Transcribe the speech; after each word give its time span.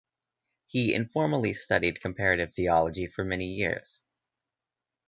He 0.65 0.95
informally 0.95 1.53
studied 1.53 2.01
comparative 2.01 2.51
theology 2.51 3.05
for 3.05 3.23
many 3.23 3.53
years. 3.53 4.01